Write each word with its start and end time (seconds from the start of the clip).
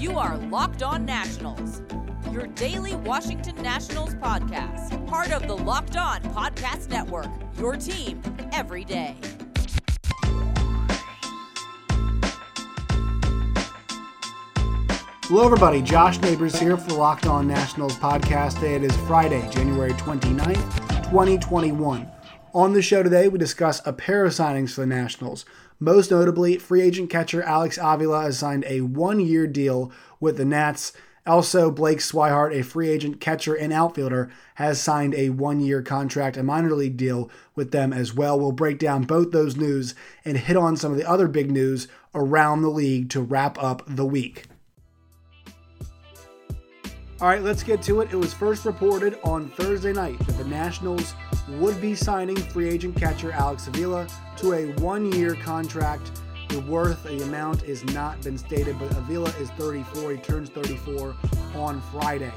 You 0.00 0.16
are 0.16 0.36
Locked 0.36 0.84
On 0.84 1.04
Nationals, 1.04 1.82
your 2.30 2.46
daily 2.46 2.94
Washington 2.94 3.56
Nationals 3.56 4.14
podcast, 4.14 5.04
part 5.08 5.32
of 5.32 5.48
the 5.48 5.56
Locked 5.56 5.96
On 5.96 6.22
Podcast 6.22 6.88
Network, 6.88 7.26
your 7.58 7.74
team 7.74 8.22
every 8.52 8.84
day. 8.84 9.16
Hello, 15.24 15.44
everybody. 15.44 15.82
Josh 15.82 16.20
Neighbors 16.20 16.56
here 16.56 16.76
for 16.76 16.90
the 16.90 16.94
Locked 16.94 17.26
On 17.26 17.48
Nationals 17.48 17.96
podcast. 17.96 18.62
It 18.62 18.84
is 18.84 18.96
Friday, 18.98 19.50
January 19.50 19.94
29th, 19.94 21.04
2021. 21.10 22.08
On 22.54 22.72
the 22.72 22.82
show 22.82 23.02
today, 23.02 23.26
we 23.26 23.36
discuss 23.36 23.84
a 23.84 23.92
pair 23.92 24.24
of 24.24 24.32
signings 24.32 24.70
for 24.70 24.82
the 24.82 24.86
Nationals. 24.86 25.44
Most 25.80 26.10
notably, 26.10 26.58
free 26.58 26.82
agent 26.82 27.08
catcher 27.08 27.42
Alex 27.42 27.78
Avila 27.80 28.22
has 28.22 28.38
signed 28.38 28.64
a 28.66 28.80
one 28.80 29.20
year 29.20 29.46
deal 29.46 29.92
with 30.18 30.36
the 30.36 30.44
Nats. 30.44 30.92
Also, 31.24 31.70
Blake 31.70 31.98
Swihart, 31.98 32.52
a 32.58 32.64
free 32.64 32.88
agent 32.88 33.20
catcher 33.20 33.54
and 33.54 33.72
outfielder, 33.72 34.30
has 34.56 34.80
signed 34.80 35.14
a 35.14 35.30
one 35.30 35.60
year 35.60 35.82
contract, 35.82 36.36
a 36.36 36.42
minor 36.42 36.72
league 36.72 36.96
deal 36.96 37.30
with 37.54 37.70
them 37.70 37.92
as 37.92 38.14
well. 38.14 38.40
We'll 38.40 38.50
break 38.50 38.78
down 38.78 39.04
both 39.04 39.30
those 39.30 39.56
news 39.56 39.94
and 40.24 40.36
hit 40.36 40.56
on 40.56 40.76
some 40.76 40.90
of 40.90 40.98
the 40.98 41.08
other 41.08 41.28
big 41.28 41.50
news 41.50 41.86
around 42.14 42.62
the 42.62 42.70
league 42.70 43.10
to 43.10 43.20
wrap 43.20 43.62
up 43.62 43.82
the 43.86 44.06
week. 44.06 44.46
All 47.20 47.26
right, 47.26 47.42
let's 47.42 47.64
get 47.64 47.82
to 47.82 48.00
it. 48.00 48.12
It 48.12 48.16
was 48.16 48.32
first 48.32 48.64
reported 48.64 49.18
on 49.24 49.48
Thursday 49.48 49.92
night 49.92 50.16
that 50.20 50.38
the 50.38 50.44
Nationals 50.44 51.14
would 51.48 51.80
be 51.80 51.96
signing 51.96 52.36
free 52.36 52.68
agent 52.68 52.94
catcher 52.94 53.32
Alex 53.32 53.66
Avila 53.66 54.06
to 54.36 54.52
a 54.52 54.66
one 54.74 55.10
year 55.12 55.34
contract. 55.34 56.12
The 56.48 56.60
worth, 56.60 57.02
the 57.02 57.24
amount 57.24 57.64
is 57.64 57.84
not 57.86 58.22
been 58.22 58.38
stated, 58.38 58.78
but 58.78 58.92
Avila 58.92 59.30
is 59.40 59.50
34. 59.50 60.12
He 60.12 60.16
turns 60.18 60.48
34 60.50 61.16
on 61.56 61.80
Friday. 61.90 62.30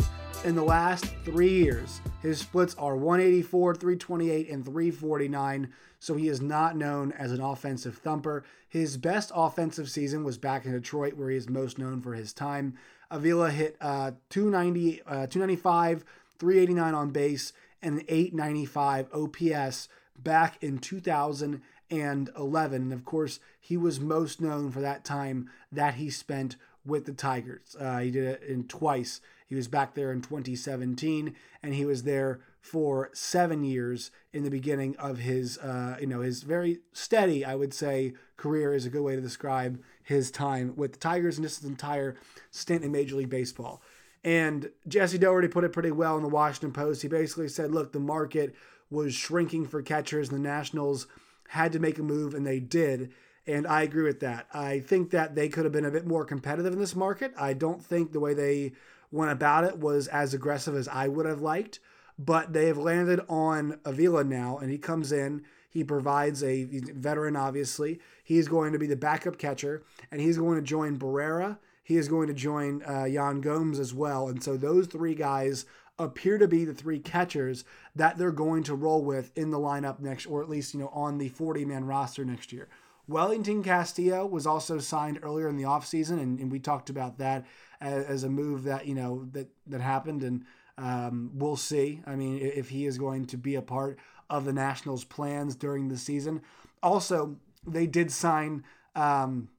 In 0.45 0.55
the 0.55 0.63
last 0.63 1.05
three 1.23 1.53
years, 1.53 2.01
his 2.23 2.39
splits 2.39 2.73
are 2.79 2.95
184, 2.95 3.75
328, 3.75 4.49
and 4.49 4.65
349, 4.65 5.71
so 5.99 6.15
he 6.15 6.27
is 6.27 6.41
not 6.41 6.75
known 6.75 7.11
as 7.11 7.31
an 7.31 7.39
offensive 7.39 7.99
thumper. 7.99 8.43
His 8.67 8.97
best 8.97 9.31
offensive 9.35 9.91
season 9.91 10.23
was 10.23 10.39
back 10.39 10.65
in 10.65 10.71
Detroit, 10.71 11.13
where 11.13 11.29
he 11.29 11.37
is 11.37 11.47
most 11.47 11.77
known 11.77 12.01
for 12.01 12.15
his 12.15 12.33
time. 12.33 12.73
Avila 13.11 13.51
hit 13.51 13.75
uh, 13.81 14.11
290, 14.29 15.01
uh, 15.01 15.27
295, 15.27 16.05
389 16.39 16.93
on 16.93 17.09
base, 17.11 17.53
and 17.81 17.99
an 17.99 18.05
895 18.07 19.09
OPS 19.13 19.89
back 20.17 20.57
in 20.61 20.79
2011. 20.79 22.81
And 22.81 22.93
of 22.93 23.05
course, 23.05 23.39
he 23.59 23.77
was 23.77 23.99
most 23.99 24.41
known 24.41 24.71
for 24.71 24.79
that 24.79 25.03
time 25.03 25.49
that 25.71 25.95
he 25.95 26.09
spent 26.09 26.55
with 26.85 27.05
the 27.05 27.13
Tigers. 27.13 27.75
Uh, 27.79 27.99
he 27.99 28.11
did 28.11 28.23
it 28.23 28.43
in 28.43 28.67
twice. 28.67 29.21
He 29.47 29.55
was 29.55 29.67
back 29.67 29.93
there 29.93 30.11
in 30.11 30.21
2017, 30.21 31.35
and 31.61 31.73
he 31.73 31.85
was 31.85 32.03
there 32.03 32.39
for 32.61 33.09
seven 33.13 33.63
years 33.63 34.11
in 34.31 34.43
the 34.43 34.49
beginning 34.49 34.95
of 34.97 35.17
his, 35.17 35.57
uh, 35.57 35.97
you 35.99 36.07
know, 36.07 36.21
his 36.21 36.43
very 36.43 36.79
steady, 36.93 37.43
I 37.43 37.55
would 37.55 37.73
say, 37.73 38.13
career 38.37 38.73
is 38.73 38.85
a 38.85 38.89
good 38.89 39.01
way 39.01 39.15
to 39.15 39.21
describe 39.21 39.81
his 40.03 40.31
time 40.31 40.73
with 40.75 40.93
the 40.93 40.99
Tigers 40.99 41.37
and 41.37 41.43
his 41.43 41.63
entire 41.63 42.15
stint 42.49 42.83
in 42.83 42.91
Major 42.91 43.15
League 43.15 43.29
Baseball. 43.29 43.81
And 44.23 44.69
Jesse 44.87 45.17
Dougherty 45.17 45.47
put 45.47 45.63
it 45.63 45.73
pretty 45.73 45.91
well 45.91 46.15
in 46.15 46.23
the 46.23 46.29
Washington 46.29 46.71
Post. 46.71 47.01
He 47.01 47.07
basically 47.07 47.47
said, 47.47 47.71
look, 47.71 47.91
the 47.91 47.99
market 47.99 48.53
was 48.89 49.15
shrinking 49.15 49.67
for 49.67 49.81
catchers, 49.81 50.29
and 50.29 50.37
the 50.37 50.49
Nationals 50.49 51.07
had 51.47 51.71
to 51.71 51.79
make 51.79 51.97
a 51.97 52.03
move, 52.03 52.33
and 52.33 52.45
they 52.45 52.59
did. 52.59 53.11
And 53.47 53.65
I 53.65 53.81
agree 53.81 54.03
with 54.03 54.19
that. 54.19 54.47
I 54.53 54.79
think 54.79 55.09
that 55.11 55.33
they 55.33 55.49
could 55.49 55.63
have 55.63 55.73
been 55.73 55.85
a 55.85 55.91
bit 55.91 56.05
more 56.05 56.23
competitive 56.23 56.73
in 56.73 56.79
this 56.79 56.95
market. 56.95 57.33
I 57.37 57.53
don't 57.53 57.83
think 57.83 58.11
the 58.11 58.19
way 58.19 58.33
they 58.33 58.73
went 59.11 59.31
about 59.31 59.63
it 59.63 59.79
was 59.79 60.07
as 60.07 60.33
aggressive 60.33 60.75
as 60.75 60.87
I 60.87 61.07
would 61.07 61.25
have 61.25 61.41
liked, 61.41 61.79
but 62.19 62.53
they 62.53 62.67
have 62.67 62.77
landed 62.77 63.21
on 63.27 63.79
Avila 63.83 64.23
now, 64.23 64.57
and 64.59 64.69
he 64.69 64.77
comes 64.77 65.11
in. 65.11 65.43
He 65.71 65.83
provides 65.83 66.43
a 66.43 66.65
veteran, 66.65 67.35
obviously. 67.35 67.99
He's 68.23 68.47
going 68.47 68.73
to 68.73 68.79
be 68.79 68.87
the 68.87 68.95
backup 68.97 69.37
catcher, 69.37 69.83
and 70.11 70.19
he's 70.19 70.37
going 70.37 70.57
to 70.57 70.61
join 70.61 70.99
Barrera. 70.99 71.57
He 71.83 71.97
is 71.97 72.07
going 72.07 72.27
to 72.27 72.33
join 72.33 72.83
uh, 72.87 73.05
Yan 73.05 73.41
Gomes 73.41 73.79
as 73.79 73.93
well. 73.93 74.27
And 74.27 74.43
so 74.43 74.57
those 74.57 74.87
three 74.87 75.15
guys 75.15 75.65
appear 75.97 76.37
to 76.37 76.47
be 76.47 76.65
the 76.65 76.73
three 76.73 76.99
catchers 76.99 77.63
that 77.95 78.17
they're 78.17 78.31
going 78.31 78.63
to 78.63 78.75
roll 78.75 79.03
with 79.03 79.31
in 79.37 79.49
the 79.49 79.59
lineup 79.59 79.99
next, 79.99 80.25
or 80.25 80.41
at 80.43 80.49
least, 80.49 80.73
you 80.73 80.81
know, 80.81 80.89
on 80.89 81.17
the 81.17 81.29
40 81.29 81.65
man 81.65 81.85
roster 81.85 82.25
next 82.25 82.51
year. 82.51 82.67
Wellington 83.07 83.63
Castillo 83.63 84.25
was 84.25 84.45
also 84.45 84.79
signed 84.79 85.19
earlier 85.21 85.47
in 85.47 85.57
the 85.57 85.63
offseason, 85.63 86.21
and, 86.21 86.39
and 86.39 86.51
we 86.51 86.59
talked 86.59 86.89
about 86.89 87.17
that 87.17 87.45
as, 87.79 88.05
as, 88.05 88.23
a 88.23 88.29
move 88.29 88.63
that, 88.63 88.87
you 88.87 88.95
know, 88.95 89.27
that, 89.31 89.49
that 89.67 89.81
happened. 89.81 90.23
And 90.23 90.45
um, 90.77 91.31
we'll 91.33 91.57
see. 91.57 92.01
I 92.05 92.15
mean, 92.15 92.39
if 92.39 92.69
he 92.69 92.85
is 92.85 92.97
going 92.97 93.25
to 93.27 93.37
be 93.37 93.55
a 93.55 93.61
part 93.61 93.99
of 94.31 94.45
the 94.45 94.53
Nationals' 94.53 95.03
plans 95.03 95.55
during 95.55 95.89
the 95.89 95.97
season. 95.97 96.41
Also, 96.81 97.35
they 97.67 97.85
did 97.85 98.11
sign 98.11 98.63
um, 98.95 99.49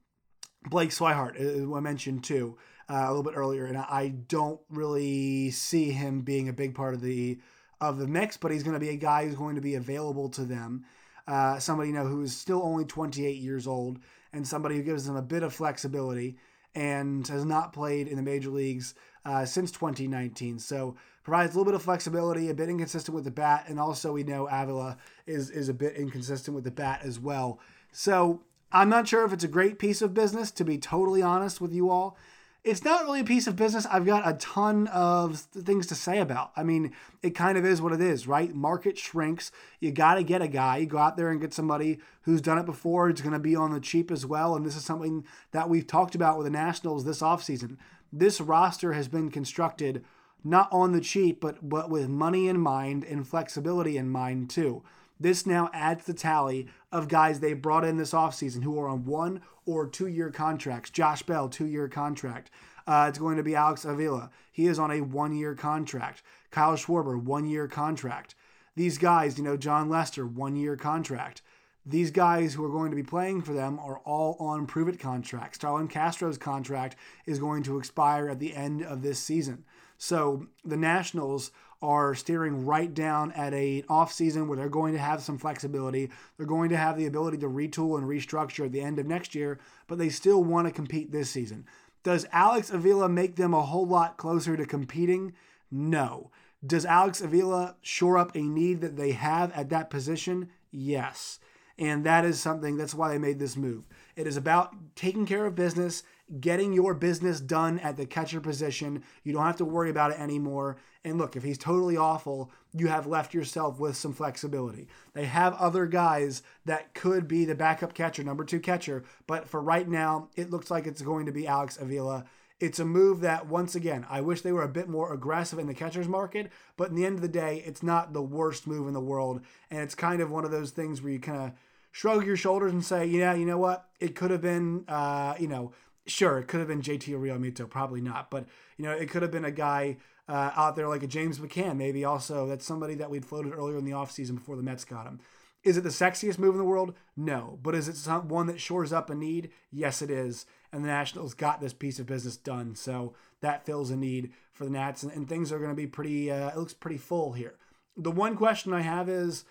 Blake 0.69 0.89
Swihart, 0.89 1.39
uh, 1.39 1.75
I 1.75 1.79
mentioned 1.79 2.23
too, 2.23 2.57
uh, 2.89 3.05
a 3.05 3.07
little 3.07 3.23
bit 3.23 3.37
earlier, 3.37 3.65
and 3.65 3.77
I 3.77 4.09
don't 4.27 4.59
really 4.69 5.51
see 5.51 5.91
him 5.91 6.21
being 6.21 6.49
a 6.49 6.53
big 6.53 6.75
part 6.75 6.93
of 6.93 7.01
the 7.01 7.39
of 7.79 7.97
the 7.97 8.07
mix, 8.07 8.37
but 8.37 8.51
he's 8.51 8.63
going 8.63 8.75
to 8.75 8.79
be 8.79 8.89
a 8.89 8.95
guy 8.95 9.25
who's 9.25 9.35
going 9.35 9.55
to 9.55 9.61
be 9.61 9.75
available 9.75 10.29
to 10.29 10.45
them. 10.45 10.85
Uh, 11.27 11.59
somebody 11.59 11.89
you 11.89 11.95
know 11.95 12.05
who 12.05 12.21
is 12.21 12.35
still 12.35 12.61
only 12.63 12.85
28 12.85 13.37
years 13.37 13.67
old, 13.67 13.99
and 14.31 14.47
somebody 14.47 14.75
who 14.75 14.83
gives 14.83 15.05
them 15.05 15.15
a 15.15 15.21
bit 15.21 15.43
of 15.43 15.53
flexibility 15.53 16.37
and 16.75 17.27
has 17.27 17.45
not 17.45 17.73
played 17.73 18.07
in 18.07 18.15
the 18.15 18.23
major 18.23 18.49
leagues 18.49 18.95
uh, 19.25 19.45
since 19.45 19.71
2019. 19.71 20.59
So 20.59 20.95
provides 21.23 21.53
a 21.53 21.57
little 21.57 21.71
bit 21.71 21.75
of 21.75 21.81
flexibility, 21.81 22.49
a 22.49 22.53
bit 22.53 22.69
inconsistent 22.69 23.15
with 23.15 23.23
the 23.23 23.31
bat, 23.31 23.65
and 23.67 23.79
also 23.79 24.13
we 24.13 24.23
know 24.23 24.47
Avila 24.47 24.97
is 25.25 25.49
is 25.49 25.69
a 25.69 25.73
bit 25.73 25.95
inconsistent 25.95 26.55
with 26.55 26.63
the 26.63 26.71
bat 26.71 27.01
as 27.03 27.19
well. 27.19 27.59
So 27.91 28.41
I'm 28.71 28.89
not 28.89 29.07
sure 29.07 29.25
if 29.25 29.31
it's 29.31 29.43
a 29.43 29.49
great 29.49 29.79
piece 29.79 30.01
of 30.01 30.13
business, 30.13 30.51
to 30.51 30.65
be 30.65 30.77
totally 30.77 31.21
honest 31.21 31.61
with 31.61 31.73
you 31.73 31.89
all. 31.89 32.17
It's 32.63 32.85
not 32.85 33.03
really 33.03 33.19
a 33.19 33.25
piece 33.25 33.45
of 33.45 33.57
business 33.57 33.85
I've 33.85 34.05
got 34.05 34.25
a 34.25 34.37
ton 34.37 34.87
of 34.87 35.37
things 35.37 35.85
to 35.87 35.95
say 35.95 36.19
about. 36.19 36.53
I 36.55 36.63
mean, 36.63 36.93
it 37.21 37.31
kind 37.31 37.57
of 37.57 37.65
is 37.65 37.81
what 37.81 37.91
it 37.91 37.99
is, 37.99 38.25
right? 38.25 38.55
Market 38.55 38.97
shrinks. 38.97 39.51
You 39.81 39.91
got 39.91 40.15
to 40.15 40.23
get 40.23 40.41
a 40.41 40.47
guy. 40.47 40.77
You 40.77 40.85
go 40.85 40.97
out 40.97 41.17
there 41.17 41.29
and 41.29 41.41
get 41.41 41.53
somebody 41.53 41.99
who's 42.21 42.41
done 42.41 42.57
it 42.57 42.65
before. 42.65 43.09
It's 43.09 43.19
going 43.19 43.33
to 43.33 43.39
be 43.39 43.53
on 43.53 43.73
the 43.73 43.81
cheap 43.81 44.09
as 44.09 44.25
well. 44.25 44.55
And 44.55 44.65
this 44.65 44.77
is 44.77 44.85
something 44.85 45.25
that 45.51 45.69
we've 45.69 45.85
talked 45.85 46.15
about 46.15 46.37
with 46.37 46.45
the 46.45 46.51
Nationals 46.51 47.03
this 47.03 47.21
offseason. 47.21 47.75
This 48.13 48.39
roster 48.39 48.93
has 48.93 49.09
been 49.09 49.29
constructed 49.29 50.05
not 50.43 50.67
on 50.71 50.91
the 50.91 51.01
cheap, 51.01 51.39
but, 51.39 51.67
but 51.67 51.89
with 51.89 52.09
money 52.09 52.47
in 52.47 52.59
mind 52.59 53.03
and 53.03 53.27
flexibility 53.27 53.97
in 53.97 54.09
mind, 54.09 54.49
too. 54.49 54.83
This 55.19 55.45
now 55.45 55.69
adds 55.73 56.05
the 56.05 56.13
tally 56.13 56.67
of 56.91 57.07
guys 57.07 57.39
they 57.39 57.53
brought 57.53 57.85
in 57.85 57.97
this 57.97 58.11
offseason 58.11 58.63
who 58.63 58.77
are 58.79 58.89
on 58.89 59.05
one 59.05 59.41
or 59.65 59.87
two 59.87 60.07
year 60.07 60.29
contracts. 60.29 60.89
Josh 60.89 61.23
Bell, 61.23 61.47
two 61.47 61.65
year 61.65 61.87
contract. 61.87 62.49
Uh, 62.85 63.05
it's 63.07 63.19
going 63.19 63.37
to 63.37 63.43
be 63.43 63.55
Alex 63.55 63.85
Avila. 63.85 64.29
He 64.51 64.67
is 64.67 64.79
on 64.79 64.91
a 64.91 65.01
one 65.01 65.33
year 65.33 65.55
contract. 65.55 66.23
Kyle 66.51 66.75
Schwarber, 66.75 67.21
one 67.21 67.47
year 67.47 67.67
contract. 67.67 68.35
These 68.75 68.97
guys, 68.97 69.37
you 69.37 69.43
know, 69.43 69.55
Jon 69.55 69.89
Lester, 69.89 70.25
one 70.25 70.55
year 70.55 70.75
contract. 70.75 71.41
These 71.85 72.11
guys 72.11 72.53
who 72.53 72.63
are 72.63 72.69
going 72.69 72.91
to 72.91 72.95
be 72.95 73.03
playing 73.03 73.41
for 73.41 73.53
them 73.53 73.77
are 73.79 73.99
all 73.99 74.35
on 74.39 74.65
prove 74.65 74.87
it 74.87 74.99
contracts. 74.99 75.57
Starlin 75.57 75.87
Castro's 75.87 76.37
contract 76.37 76.95
is 77.25 77.39
going 77.39 77.63
to 77.63 77.77
expire 77.77 78.29
at 78.29 78.39
the 78.39 78.55
end 78.55 78.83
of 78.83 79.01
this 79.01 79.19
season. 79.19 79.65
So 80.03 80.47
the 80.65 80.75
Nationals 80.75 81.51
are 81.81 82.13
staring 82.13 82.65
right 82.65 82.93
down 82.93 83.31
at 83.31 83.53
a 83.53 83.85
off 83.87 84.11
season 84.11 84.49
where 84.49 84.57
they're 84.57 84.67
going 84.67 84.91
to 84.91 84.99
have 84.99 85.21
some 85.21 85.37
flexibility. 85.37 86.11
They're 86.35 86.45
going 86.45 86.71
to 86.71 86.77
have 86.77 86.97
the 86.97 87.05
ability 87.05 87.37
to 87.37 87.47
retool 87.47 87.97
and 87.97 88.05
restructure 88.05 88.65
at 88.65 88.73
the 88.73 88.81
end 88.81 88.99
of 88.99 89.05
next 89.05 89.33
year, 89.33 89.61
but 89.87 89.97
they 89.97 90.09
still 90.09 90.43
want 90.43 90.67
to 90.67 90.73
compete 90.73 91.13
this 91.13 91.29
season. 91.29 91.65
Does 92.03 92.25
Alex 92.33 92.69
Avila 92.69 93.07
make 93.07 93.37
them 93.37 93.53
a 93.53 93.61
whole 93.61 93.87
lot 93.87 94.17
closer 94.17 94.57
to 94.57 94.65
competing? 94.65 95.35
No. 95.71 96.31
Does 96.65 96.85
Alex 96.85 97.21
Avila 97.21 97.77
shore 97.81 98.17
up 98.17 98.35
a 98.35 98.41
need 98.41 98.81
that 98.81 98.97
they 98.97 99.13
have 99.13 99.53
at 99.53 99.69
that 99.69 99.89
position? 99.89 100.49
Yes. 100.69 101.39
And 101.79 102.03
that 102.03 102.25
is 102.25 102.41
something, 102.41 102.75
that's 102.75 102.93
why 102.93 103.07
they 103.07 103.17
made 103.17 103.39
this 103.39 103.55
move. 103.55 103.85
It 104.17 104.27
is 104.27 104.35
about 104.35 104.75
taking 104.95 105.25
care 105.25 105.45
of 105.45 105.55
business, 105.55 106.03
getting 106.39 106.73
your 106.73 106.93
business 106.93 107.39
done 107.39 107.79
at 107.79 107.97
the 107.97 108.05
catcher 108.05 108.39
position. 108.39 109.03
You 109.23 109.33
don't 109.33 109.45
have 109.45 109.57
to 109.57 109.65
worry 109.65 109.89
about 109.89 110.11
it 110.11 110.19
anymore. 110.19 110.77
And 111.03 111.17
look, 111.17 111.35
if 111.35 111.43
he's 111.43 111.57
totally 111.57 111.97
awful, 111.97 112.49
you 112.73 112.87
have 112.87 113.05
left 113.05 113.33
yourself 113.33 113.79
with 113.79 113.97
some 113.97 114.13
flexibility. 114.13 114.87
They 115.13 115.25
have 115.25 115.53
other 115.55 115.85
guys 115.85 116.41
that 116.65 116.93
could 116.93 117.27
be 117.27 117.45
the 117.45 117.55
backup 117.55 117.93
catcher, 117.93 118.23
number 118.23 118.45
two 118.45 118.59
catcher, 118.59 119.03
but 119.27 119.47
for 119.47 119.61
right 119.61 119.87
now, 119.87 120.29
it 120.35 120.49
looks 120.49 120.71
like 120.71 120.87
it's 120.87 121.01
going 121.01 121.25
to 121.25 121.31
be 121.31 121.45
Alex 121.45 121.77
Avila. 121.79 122.25
It's 122.59 122.79
a 122.79 122.85
move 122.85 123.19
that, 123.19 123.47
once 123.47 123.75
again, 123.75 124.05
I 124.09 124.21
wish 124.21 124.41
they 124.41 124.53
were 124.53 124.63
a 124.63 124.69
bit 124.69 124.87
more 124.87 125.11
aggressive 125.11 125.59
in 125.59 125.67
the 125.67 125.73
catcher's 125.73 126.07
market, 126.07 126.49
but 126.77 126.89
in 126.89 126.95
the 126.95 127.05
end 127.05 127.15
of 127.15 127.21
the 127.21 127.27
day, 127.27 127.61
it's 127.65 127.83
not 127.83 128.13
the 128.13 128.21
worst 128.21 128.65
move 128.65 128.87
in 128.87 128.93
the 128.93 129.01
world. 129.01 129.41
And 129.69 129.81
it's 129.81 129.95
kind 129.95 130.21
of 130.21 130.31
one 130.31 130.45
of 130.45 130.51
those 130.51 130.71
things 130.71 131.01
where 131.01 131.11
you 131.11 131.19
kind 131.19 131.41
of 131.43 131.51
shrug 131.91 132.25
your 132.25 132.37
shoulders 132.37 132.71
and 132.71 132.83
say, 132.83 133.05
yeah, 133.05 133.33
you 133.33 133.45
know 133.45 133.57
what? 133.57 133.89
It 133.99 134.15
could 134.15 134.31
have 134.31 134.41
been, 134.41 134.85
uh, 134.87 135.35
you 135.37 135.49
know, 135.49 135.73
Sure, 136.05 136.37
it 136.37 136.47
could 136.47 136.59
have 136.59 136.67
been 136.67 136.81
JT 136.81 137.13
Realmuto, 137.13 137.69
probably 137.69 138.01
not, 138.01 138.29
but 138.29 138.45
you 138.77 138.83
know, 138.83 138.91
it 138.91 139.09
could 139.09 139.21
have 139.21 139.31
been 139.31 139.45
a 139.45 139.51
guy 139.51 139.97
uh, 140.27 140.51
out 140.55 140.75
there 140.75 140.87
like 140.87 141.03
a 141.03 141.07
James 141.07 141.39
McCann, 141.39 141.77
maybe 141.77 142.05
also. 142.05 142.47
That's 142.47 142.65
somebody 142.65 142.95
that 142.95 143.09
we'd 143.09 143.25
floated 143.25 143.53
earlier 143.53 143.77
in 143.77 143.85
the 143.85 143.91
offseason 143.91 144.35
before 144.35 144.55
the 144.55 144.63
Mets 144.63 144.85
got 144.85 145.05
him. 145.05 145.19
Is 145.63 145.77
it 145.77 145.81
the 145.81 145.89
sexiest 145.89 146.37
move 146.37 146.55
in 146.55 146.59
the 146.59 146.65
world? 146.65 146.93
No. 147.15 147.57
But 147.61 147.75
is 147.75 147.87
it 147.87 147.95
some, 147.95 148.27
one 148.27 148.47
that 148.47 148.59
shores 148.59 148.91
up 148.91 149.09
a 149.09 149.15
need? 149.15 149.49
Yes, 149.71 150.01
it 150.01 150.09
is. 150.09 150.45
And 150.71 150.83
the 150.83 150.89
Nationals 150.89 151.33
got 151.33 151.61
this 151.61 151.73
piece 151.73 151.99
of 151.99 152.05
business 152.05 152.35
done. 152.35 152.75
So 152.75 153.13
that 153.41 153.65
fills 153.65 153.89
a 153.89 153.95
need 153.95 154.33
for 154.51 154.65
the 154.65 154.71
Nats. 154.71 155.03
And, 155.03 155.11
and 155.13 155.27
things 155.27 155.51
are 155.51 155.59
going 155.59 155.71
to 155.71 155.75
be 155.75 155.87
pretty, 155.87 156.29
uh, 156.29 156.49
it 156.49 156.57
looks 156.57 156.73
pretty 156.73 156.97
full 156.97 157.33
here. 157.33 157.55
The 157.95 158.11
one 158.11 158.35
question 158.35 158.73
I 158.73 158.81
have 158.81 159.07
is 159.07 159.45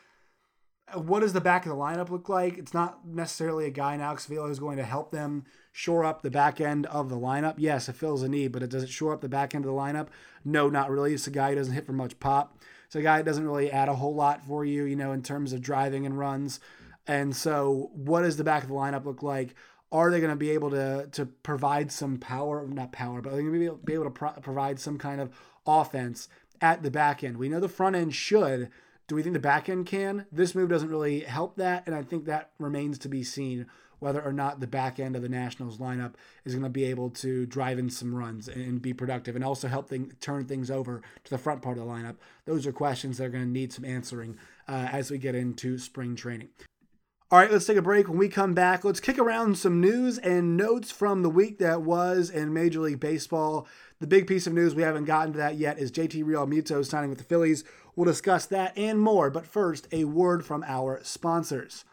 what 0.95 1.21
does 1.21 1.33
the 1.33 1.41
back 1.41 1.65
of 1.65 1.71
the 1.71 1.77
lineup 1.77 2.11
look 2.11 2.29
like? 2.29 2.59
It's 2.59 2.75
not 2.75 3.07
necessarily 3.07 3.67
a 3.67 3.71
guy 3.71 3.95
in 3.95 4.01
Alex 4.01 4.27
Avila 4.27 4.49
who's 4.49 4.59
going 4.59 4.77
to 4.77 4.85
help 4.85 5.11
them 5.11 5.45
shore 5.73 6.05
up 6.05 6.23
the 6.23 6.31
back 6.31 6.61
end 6.61 6.87
of 6.87 7.09
the 7.09 7.17
lineup. 7.17 7.55
Yes, 7.57 7.89
it 7.89 7.97
fills 7.97 8.23
a 8.23 8.29
need, 8.29 8.53
but 8.53 8.63
it 8.63 8.71
does 8.71 8.83
it 8.83 8.91
shore 8.91 9.15
up 9.15 9.23
the 9.23 9.29
back 9.29 9.55
end 9.55 9.65
of 9.65 9.71
the 9.71 9.77
lineup? 9.77 10.09
No, 10.45 10.69
not 10.69 10.91
really. 10.91 11.15
It's 11.15 11.27
a 11.27 11.31
guy 11.31 11.51
who 11.51 11.57
doesn't 11.57 11.75
hit 11.75 11.87
for 11.87 11.93
much 11.93 12.21
pop. 12.21 12.59
It's 12.87 12.95
a 12.95 13.03
guy 13.03 13.17
that 13.17 13.25
doesn't 13.25 13.47
really 13.47 13.71
add 13.71 13.89
a 13.89 13.95
whole 13.95 14.15
lot 14.15 14.45
for 14.45 14.65
you, 14.65 14.85
you 14.85 14.97
know, 14.97 15.13
in 15.13 15.23
terms 15.23 15.53
of 15.53 15.63
driving 15.63 16.05
and 16.05 16.19
runs. 16.19 16.61
And 17.07 17.35
so, 17.35 17.91
what 17.95 18.23
does 18.23 18.37
the 18.37 18.45
back 18.45 18.63
of 18.63 18.69
the 18.69 18.75
lineup 18.75 19.05
look 19.05 19.23
like? 19.23 19.55
Are 19.91 20.11
they 20.11 20.21
going 20.21 20.31
to 20.31 20.37
be 20.37 20.51
able 20.51 20.71
to 20.71 21.09
to 21.13 21.27
provide 21.27 21.91
some 21.91 22.19
power? 22.19 22.67
Not 22.67 22.93
power, 22.93 23.21
but 23.21 23.33
are 23.33 23.37
they 23.37 23.43
going 23.43 23.55
to 23.55 23.79
be 23.85 23.95
able 23.95 24.05
to 24.05 24.11
pro- 24.11 24.33
provide 24.33 24.79
some 24.79 24.99
kind 24.99 25.21
of 25.21 25.31
offense 25.67 26.29
at 26.61 26.83
the 26.83 26.91
back 26.91 27.25
end? 27.25 27.39
We 27.39 27.49
know 27.49 27.61
the 27.61 27.69
front 27.69 27.97
end 27.97 28.15
should 28.15 28.71
do 29.09 29.17
we 29.17 29.23
think 29.23 29.35
the 29.35 29.41
back 29.41 29.69
end 29.69 29.85
can? 29.85 30.27
This 30.33 30.55
move 30.55 30.71
doesn't 30.71 30.89
really 30.89 31.21
help 31.21 31.57
that, 31.57 31.83
and 31.87 31.95
I 31.95 32.03
think 32.03 32.25
that 32.25 32.51
remains 32.59 32.99
to 33.01 33.09
be 33.09 33.23
seen 33.23 33.67
whether 34.03 34.21
or 34.21 34.33
not 34.33 34.59
the 34.59 34.67
back 34.67 34.99
end 34.99 35.15
of 35.15 35.23
the 35.23 35.29
Nationals 35.29 35.79
lineup 35.79 36.15
is 36.45 36.55
going 36.55 36.65
to 36.65 36.69
be 36.69 36.85
able 36.85 37.09
to 37.09 37.47
drive 37.47 37.79
in 37.79 37.89
some 37.89 38.13
runs 38.13 38.49
and 38.49 38.83
be 38.83 38.93
productive 38.93 39.37
and 39.37 39.45
also 39.45 39.69
help 39.69 39.89
thing, 39.89 40.13
turn 40.21 40.45
things 40.45 40.71
over 40.73 41.01
to 41.23 41.31
the 41.31 41.39
front 41.39 41.63
part 41.63 41.79
of 41.79 41.85
the 41.85 41.91
lineup. 41.91 42.17
Those 42.45 42.67
are 42.67 42.73
questions 42.73 43.19
that 43.19 43.27
are 43.27 43.31
going 43.31 43.45
to 43.45 43.51
need 43.51 43.73
some 43.73 43.85
answering 43.85 44.37
uh, 44.69 44.89
as 44.91 45.11
we 45.11 45.19
get 45.19 45.37
into 45.37 45.79
spring 45.79 46.17
training. 46.17 46.49
All 47.31 47.39
right, 47.39 47.51
let's 47.51 47.65
take 47.65 47.79
a 47.79 47.83
break. 47.83 48.09
When 48.09 48.19
we 48.19 48.29
come 48.29 48.55
back, 48.55 48.85
let's 48.85 49.01
kick 49.01 49.19
around 49.19 49.57
some 49.57 49.81
news 49.81 50.19
and 50.19 50.57
notes 50.57 50.91
from 50.91 51.23
the 51.23 51.31
week 51.31 51.61
that 51.61 51.83
was 51.83 52.29
in 52.29 52.53
Major 52.53 52.81
League 52.81 53.01
Baseball. 53.01 53.67
The 54.01 54.07
big 54.09 54.27
piece 54.27 54.49
of 54.49 54.53
news 54.53 54.75
we 54.75 54.83
haven't 54.83 55.05
gotten 55.05 55.33
to 55.33 55.39
that 55.39 55.57
yet 55.57 55.79
is 55.79 55.93
JT 55.93 56.25
Realmuto 56.25 56.85
signing 56.85 57.09
with 57.09 57.21
the 57.21 57.25
Phillies. 57.25 57.63
We'll 57.95 58.05
discuss 58.05 58.47
that 58.47 58.77
and 58.77 58.99
more, 58.99 59.31
but 59.31 59.47
first, 59.47 59.87
a 59.93 60.05
word 60.05 60.45
from 60.45 60.65
our 60.67 61.01
sponsors. 61.05 61.85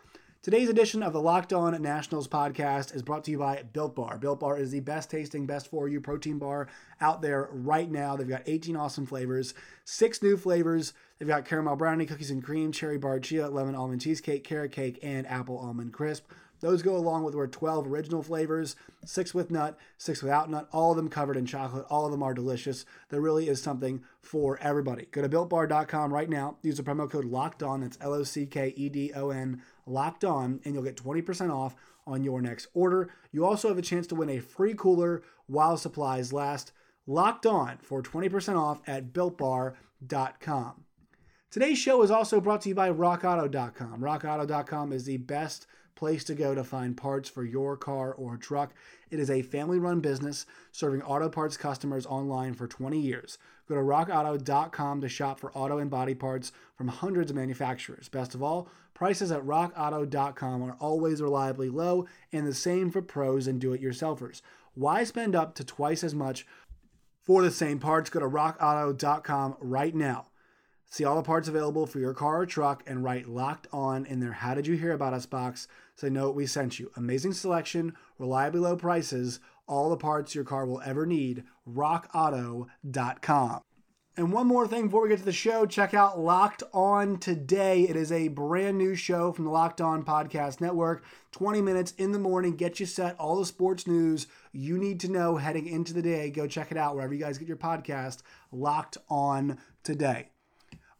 Today's 0.41 0.69
edition 0.69 1.03
of 1.03 1.11
the 1.11 1.19
Locked 1.19 1.51
On 1.51 1.79
Nationals 1.81 2.29
podcast 2.29 2.95
is 2.95 3.01
brought 3.01 3.25
to 3.25 3.31
you 3.31 3.39
by 3.39 3.63
Built 3.73 3.93
Bar. 3.93 4.17
Built 4.17 4.39
Bar 4.39 4.57
is 4.57 4.71
the 4.71 4.79
best 4.79 5.11
tasting, 5.11 5.45
best 5.45 5.69
for 5.69 5.89
you 5.89 5.99
protein 5.99 6.39
bar 6.39 6.69
out 7.01 7.21
there 7.21 7.49
right 7.51 7.91
now. 7.91 8.15
They've 8.15 8.25
got 8.25 8.43
18 8.45 8.77
awesome 8.77 9.05
flavors, 9.05 9.53
six 9.83 10.23
new 10.23 10.37
flavors. 10.37 10.93
They've 11.17 11.27
got 11.27 11.43
caramel 11.43 11.75
brownie, 11.75 12.05
cookies 12.05 12.31
and 12.31 12.41
cream, 12.41 12.71
cherry 12.71 12.97
bar 12.97 13.19
chia, 13.19 13.49
lemon 13.49 13.75
almond 13.75 13.99
cheesecake, 13.99 14.45
carrot 14.45 14.71
cake, 14.71 14.97
and 15.03 15.27
apple 15.27 15.57
almond 15.57 15.91
crisp. 15.91 16.31
Those 16.61 16.81
go 16.81 16.95
along 16.95 17.23
with 17.23 17.35
our 17.35 17.47
12 17.47 17.87
original 17.87 18.21
flavors, 18.21 18.75
six 19.05 19.33
with 19.33 19.49
nut, 19.49 19.77
six 19.97 20.21
without 20.21 20.49
nut, 20.49 20.67
all 20.71 20.91
of 20.91 20.97
them 20.97 21.09
covered 21.09 21.37
in 21.37 21.45
chocolate. 21.45 21.85
All 21.89 22.05
of 22.05 22.11
them 22.11 22.23
are 22.23 22.33
delicious. 22.33 22.85
There 23.09 23.21
really 23.21 23.47
is 23.47 23.61
something 23.61 24.03
for 24.21 24.57
everybody. 24.61 25.07
Go 25.11 25.21
to 25.21 25.29
builtbar.com 25.29 26.13
right 26.13 26.29
now. 26.29 26.57
Use 26.61 26.77
the 26.77 26.83
promo 26.83 27.09
code 27.09 27.25
LOCKED 27.25 27.63
ON. 27.63 27.81
That's 27.81 27.97
L 28.01 28.13
O 28.13 28.23
C 28.23 28.45
K 28.45 28.73
E 28.75 28.89
D 28.89 29.13
O 29.15 29.29
N, 29.29 29.61
locked 29.89 30.23
on, 30.23 30.61
and 30.63 30.73
you'll 30.73 30.83
get 30.83 30.95
20% 30.95 31.53
off 31.53 31.75
on 32.05 32.23
your 32.23 32.41
next 32.41 32.67
order. 32.73 33.09
You 33.31 33.45
also 33.45 33.67
have 33.67 33.77
a 33.77 33.83
chance 33.83 34.07
to 34.07 34.15
win 34.15 34.29
a 34.29 34.39
free 34.39 34.73
cooler 34.73 35.21
while 35.47 35.77
supplies 35.77 36.31
last. 36.33 36.71
Locked 37.07 37.45
on 37.45 37.77
for 37.81 38.01
20% 38.01 38.57
off 38.57 38.81
at 38.87 39.11
builtbar.com. 39.13 40.85
Today's 41.51 41.79
show 41.79 42.03
is 42.03 42.11
also 42.11 42.39
brought 42.39 42.61
to 42.61 42.69
you 42.69 42.75
by 42.75 42.91
rockauto.com. 42.91 44.01
Rockauto.com 44.01 44.93
is 44.93 45.05
the 45.05 45.17
best 45.17 45.65
place 45.99 46.23
to 46.23 46.33
go 46.33 46.55
to 46.55 46.63
find 46.63 46.95
parts 46.95 47.27
for 47.27 47.43
your 47.43 47.75
car 47.75 48.13
or 48.13 48.37
truck. 48.37 48.73
It 49.11 49.19
is 49.19 49.29
a 49.29 49.41
family 49.41 49.79
run 49.79 49.99
business 49.99 50.45
serving 50.71 51.01
auto 51.01 51.27
parts 51.27 51.57
customers 51.57 52.05
online 52.05 52.53
for 52.53 52.67
20 52.67 52.97
years. 52.97 53.37
Go 53.67 53.75
to 53.75 53.81
rockauto.com 53.81 55.01
to 55.01 55.09
shop 55.09 55.41
for 55.41 55.51
auto 55.51 55.77
and 55.77 55.91
body 55.91 56.15
parts 56.15 56.53
from 56.77 56.87
hundreds 56.87 57.31
of 57.31 57.35
manufacturers. 57.35 58.07
Best 58.07 58.33
of 58.33 58.41
all, 58.41 58.69
prices 58.93 59.29
at 59.29 59.43
rockauto.com 59.43 60.63
are 60.63 60.77
always 60.79 61.21
reliably 61.21 61.67
low 61.67 62.07
and 62.31 62.47
the 62.47 62.53
same 62.53 62.89
for 62.89 63.01
pros 63.01 63.45
and 63.45 63.59
do 63.59 63.73
it 63.73 63.83
yourselfers. 63.83 64.41
Why 64.75 65.03
spend 65.03 65.35
up 65.35 65.53
to 65.55 65.65
twice 65.65 66.05
as 66.05 66.15
much 66.15 66.47
for 67.21 67.41
the 67.41 67.51
same 67.51 67.77
parts? 67.77 68.09
Go 68.09 68.21
to 68.21 68.25
rockauto.com 68.29 69.57
right 69.59 69.93
now. 69.93 70.28
See 70.89 71.05
all 71.05 71.15
the 71.15 71.21
parts 71.21 71.47
available 71.47 71.85
for 71.85 71.99
your 71.99 72.15
car 72.15 72.41
or 72.41 72.45
truck 72.47 72.83
and 72.87 73.03
write 73.03 73.27
locked 73.27 73.67
on 73.71 74.05
in 74.07 74.19
their 74.19 74.33
How 74.33 74.55
Did 74.55 74.65
You 74.65 74.75
Hear 74.75 74.91
About 74.91 75.13
Us 75.13 75.27
box 75.27 75.67
so 75.95 76.07
they 76.07 76.11
know 76.11 76.31
we 76.31 76.47
sent 76.47 76.79
you. 76.79 76.91
Amazing 76.95 77.33
selection, 77.33 77.93
reliably 78.17 78.59
low 78.59 78.75
prices, 78.75 79.39
all 79.67 79.89
the 79.91 79.97
parts 79.97 80.33
your 80.33 80.43
car 80.43 80.65
will 80.65 80.81
ever 80.81 81.05
need. 81.05 81.43
RockAuto.com. 81.69 83.61
And 84.17 84.33
one 84.33 84.47
more 84.47 84.67
thing 84.67 84.87
before 84.87 85.03
we 85.03 85.09
get 85.09 85.19
to 85.19 85.25
the 85.25 85.31
show, 85.31 85.65
check 85.65 85.93
out 85.93 86.19
Locked 86.19 86.63
On 86.73 87.19
Today. 87.19 87.83
It 87.83 87.95
is 87.95 88.11
a 88.11 88.27
brand 88.27 88.77
new 88.77 88.95
show 88.95 89.31
from 89.31 89.45
the 89.45 89.51
Locked 89.51 89.79
On 89.79 90.03
Podcast 90.03 90.59
Network. 90.59 91.05
20 91.31 91.61
minutes 91.61 91.93
in 91.97 92.11
the 92.11 92.19
morning, 92.19 92.55
get 92.55 92.79
you 92.79 92.85
set, 92.85 93.15
all 93.17 93.37
the 93.37 93.45
sports 93.45 93.87
news 93.87 94.27
you 94.51 94.77
need 94.77 94.99
to 95.01 95.11
know 95.11 95.37
heading 95.37 95.67
into 95.67 95.93
the 95.93 96.01
day. 96.01 96.31
Go 96.31 96.47
check 96.47 96.71
it 96.71 96.77
out 96.77 96.95
wherever 96.95 97.13
you 97.13 97.19
guys 97.19 97.37
get 97.37 97.47
your 97.47 97.57
podcast. 97.57 98.23
Locked 98.51 98.97
On 99.07 99.57
Today. 99.83 100.31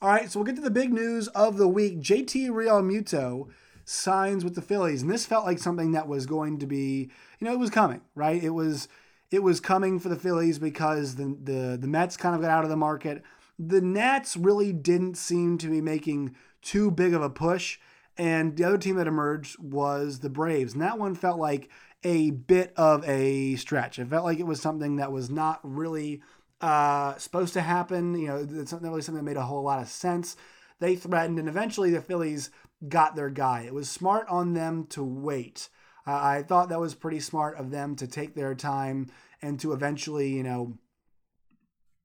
All 0.02 0.08
right, 0.08 0.32
so 0.32 0.40
we'll 0.40 0.46
get 0.46 0.56
to 0.56 0.62
the 0.62 0.72
big 0.72 0.94
news 0.94 1.28
of 1.30 1.58
the 1.58 1.68
week. 1.68 2.00
JT 2.00 2.50
Realmuto 2.52 3.50
signs 3.84 4.46
with 4.46 4.56
the 4.56 4.62
Phillies, 4.62 5.02
and 5.02 5.12
this 5.12 5.26
felt 5.26 5.46
like 5.46 5.60
something 5.60 5.92
that 5.92 6.08
was 6.08 6.26
going 6.26 6.58
to 6.60 6.66
be, 6.66 7.12
you 7.38 7.46
know, 7.46 7.52
it 7.52 7.60
was 7.60 7.70
coming, 7.70 8.00
right? 8.16 8.42
It 8.42 8.52
was 8.52 8.88
it 9.30 9.44
was 9.44 9.60
coming 9.60 10.00
for 10.00 10.08
the 10.08 10.16
Phillies 10.16 10.58
because 10.58 11.16
the 11.16 11.38
the 11.44 11.78
the 11.78 11.88
Mets 11.88 12.16
kind 12.16 12.34
of 12.34 12.40
got 12.40 12.50
out 12.50 12.64
of 12.64 12.70
the 12.70 12.78
market. 12.78 13.24
The 13.58 13.82
Nats 13.82 14.38
really 14.38 14.72
didn't 14.72 15.18
seem 15.18 15.58
to 15.58 15.68
be 15.68 15.82
making 15.82 16.34
too 16.62 16.92
big 16.92 17.14
of 17.14 17.22
a 17.22 17.30
push, 17.30 17.78
and 18.18 18.56
the 18.56 18.64
other 18.64 18.78
team 18.78 18.96
that 18.96 19.08
emerged 19.08 19.60
was 19.60 20.20
the 20.20 20.30
Braves, 20.30 20.72
and 20.72 20.82
that 20.82 20.98
one 20.98 21.14
felt 21.14 21.40
like 21.40 21.70
a 22.06 22.32
bit 22.32 22.72
of 22.78 23.04
a 23.06 23.58
stretch. 23.58 24.00
It 24.00 24.08
felt 24.08 24.24
like 24.24 24.40
it 24.40 24.48
was 24.48 24.62
something 24.62 24.96
that 24.96 25.12
was 25.12 25.30
not 25.30 25.60
really 25.62 26.22
uh, 26.62 27.18
supposed 27.18 27.54
to 27.54 27.62
happen. 27.62 28.16
You 28.16 28.28
know, 28.28 28.48
it's 28.50 28.72
not 28.72 28.82
really 28.82 29.02
something 29.02 29.24
that 29.24 29.30
made 29.30 29.38
a 29.38 29.46
whole 29.46 29.64
lot 29.64 29.82
of 29.82 29.88
sense. 29.88 30.36
They 30.80 30.96
threatened, 30.96 31.40
and 31.40 31.50
eventually 31.50 31.92
the 31.92 32.02
Phillies 32.02 32.50
got 32.88 33.16
their 33.16 33.30
guy. 33.30 33.62
It 33.62 33.74
was 33.74 33.90
smart 33.90 34.28
on 34.30 34.54
them 34.54 34.86
to 34.88 35.04
wait. 35.04 35.70
Uh, 36.08 36.20
I 36.22 36.44
thought 36.44 36.70
that 36.70 36.80
was 36.80 36.96
pretty 36.96 37.20
smart 37.20 37.58
of 37.58 37.72
them 37.72 37.96
to 37.98 38.08
take 38.08 38.34
their 38.34 38.56
time 38.56 39.08
and 39.42 39.60
to 39.60 39.74
eventually, 39.74 40.30
you 40.30 40.44
know, 40.44 40.78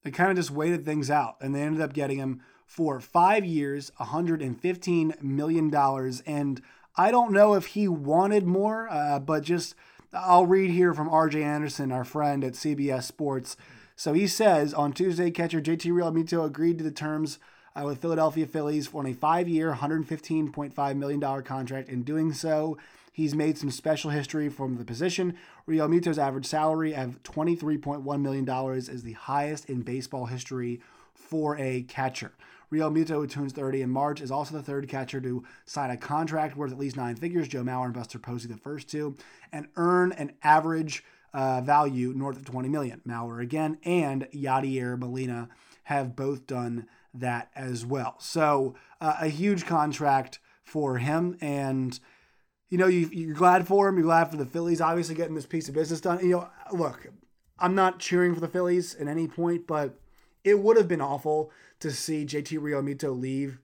they 0.02 0.10
kind 0.10 0.30
of 0.30 0.36
just 0.36 0.50
waited 0.50 0.84
things 0.84 1.10
out, 1.10 1.36
and 1.40 1.54
they 1.54 1.62
ended 1.62 1.80
up 1.80 1.92
getting 1.92 2.18
him 2.18 2.42
for 2.66 3.00
five 3.00 3.44
years, 3.44 3.90
$115 4.00 5.22
million. 5.22 5.74
And 6.26 6.62
I 6.96 7.10
don't 7.10 7.32
know 7.32 7.54
if 7.54 7.66
he 7.66 7.88
wanted 7.88 8.46
more, 8.46 8.88
uh, 8.90 9.18
but 9.18 9.42
just 9.42 9.74
I'll 10.12 10.46
read 10.46 10.70
here 10.70 10.92
from 10.92 11.08
RJ 11.08 11.42
Anderson, 11.42 11.90
our 11.90 12.04
friend 12.04 12.44
at 12.44 12.52
CBS 12.52 13.04
Sports. 13.04 13.56
So 13.96 14.12
he 14.12 14.26
says 14.26 14.74
on 14.74 14.92
Tuesday, 14.92 15.30
catcher 15.30 15.60
JT 15.60 15.92
Realmuto 15.92 16.44
agreed 16.44 16.78
to 16.78 16.84
the 16.84 16.90
terms 16.90 17.38
uh, 17.76 17.82
with 17.84 18.00
Philadelphia 18.00 18.46
Phillies 18.46 18.86
for 18.86 19.06
a 19.06 19.12
five-year, 19.12 19.72
$115.5 19.72 20.96
million 20.96 21.42
contract. 21.42 21.88
In 21.88 22.02
doing 22.02 22.32
so, 22.32 22.76
he's 23.12 23.34
made 23.34 23.56
some 23.56 23.70
special 23.70 24.10
history 24.10 24.48
from 24.48 24.76
the 24.76 24.84
position. 24.84 25.36
Realmuto's 25.68 26.18
average 26.18 26.46
salary 26.46 26.94
of 26.94 27.22
$23.1 27.22 28.20
million 28.20 28.48
is 28.76 29.02
the 29.02 29.12
highest 29.12 29.70
in 29.70 29.82
baseball 29.82 30.26
history 30.26 30.80
for 31.14 31.56
a 31.58 31.82
catcher. 31.82 32.32
Realmuto, 32.72 33.10
who 33.10 33.26
turns 33.28 33.52
30 33.52 33.82
in 33.82 33.90
March, 33.90 34.20
is 34.20 34.32
also 34.32 34.54
the 34.54 34.62
third 34.62 34.88
catcher 34.88 35.20
to 35.20 35.44
sign 35.64 35.90
a 35.90 35.96
contract 35.96 36.56
worth 36.56 36.72
at 36.72 36.78
least 36.78 36.96
nine 36.96 37.14
figures. 37.14 37.46
Joe 37.46 37.62
Mauer 37.62 37.84
and 37.84 37.94
Buster 37.94 38.18
Posey, 38.18 38.48
the 38.48 38.56
first 38.56 38.88
two, 38.88 39.16
and 39.52 39.68
earn 39.76 40.10
an 40.12 40.32
average 40.42 41.04
uh, 41.34 41.60
value 41.60 42.14
north 42.14 42.36
of 42.36 42.44
20 42.44 42.68
million. 42.68 43.02
Mauer 43.06 43.42
again 43.42 43.76
and 43.84 44.26
Yadier 44.32 44.98
Molina 44.98 45.48
have 45.84 46.16
both 46.16 46.46
done 46.46 46.86
that 47.12 47.50
as 47.54 47.84
well. 47.84 48.14
So 48.20 48.74
uh, 49.00 49.16
a 49.20 49.28
huge 49.28 49.66
contract 49.66 50.38
for 50.62 50.98
him, 50.98 51.36
and 51.40 51.98
you 52.70 52.78
know 52.78 52.86
you, 52.86 53.30
are 53.30 53.34
glad 53.34 53.66
for 53.66 53.88
him. 53.88 53.96
You're 53.96 54.04
glad 54.04 54.30
for 54.30 54.36
the 54.36 54.46
Phillies, 54.46 54.80
obviously 54.80 55.14
getting 55.14 55.34
this 55.34 55.46
piece 55.46 55.68
of 55.68 55.74
business 55.74 56.00
done. 56.00 56.20
You 56.20 56.30
know, 56.30 56.48
look, 56.72 57.06
I'm 57.58 57.74
not 57.74 57.98
cheering 57.98 58.34
for 58.34 58.40
the 58.40 58.48
Phillies 58.48 58.94
at 58.94 59.08
any 59.08 59.28
point, 59.28 59.66
but 59.66 59.98
it 60.42 60.58
would 60.60 60.76
have 60.76 60.88
been 60.88 61.00
awful 61.00 61.50
to 61.80 61.90
see 61.90 62.24
JT 62.24 62.58
Realmuto 62.58 63.18
leave 63.18 63.58